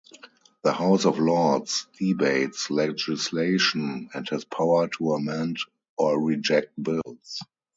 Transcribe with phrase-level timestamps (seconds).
[0.63, 5.57] The House of Lords debates legislation, and has power to amend
[5.95, 7.39] or reject bills.